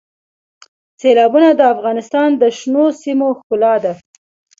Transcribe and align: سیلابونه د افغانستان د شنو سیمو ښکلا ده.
سیلابونه 1.01 1.49
د 1.55 1.61
افغانستان 1.73 2.29
د 2.41 2.43
شنو 2.57 2.85
سیمو 3.01 3.27
ښکلا 3.39 3.73
ده. 3.83 3.93